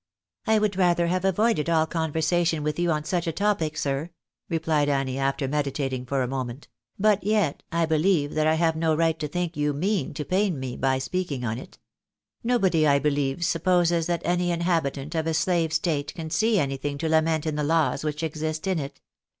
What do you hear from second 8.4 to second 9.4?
I have no right to